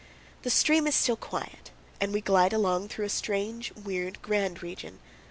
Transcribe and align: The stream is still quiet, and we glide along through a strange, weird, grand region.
The 0.41 0.49
stream 0.49 0.87
is 0.87 0.95
still 0.95 1.15
quiet, 1.15 1.69
and 1.99 2.11
we 2.11 2.21
glide 2.21 2.53
along 2.53 2.87
through 2.89 3.05
a 3.05 3.09
strange, 3.09 3.71
weird, 3.75 4.19
grand 4.23 4.63
region. 4.63 4.97